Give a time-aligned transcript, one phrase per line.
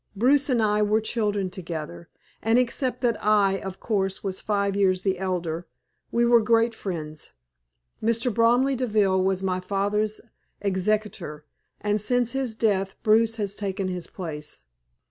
[0.15, 2.09] "Bruce and I were children together,
[2.41, 5.67] and except that I, of course, was five years the elder,
[6.11, 7.33] we were great friends.
[8.01, 8.33] Mr.
[8.33, 10.19] Bromley Deville was my father's
[10.59, 11.45] executor,
[11.81, 14.63] and since his death Bruce has taken his place."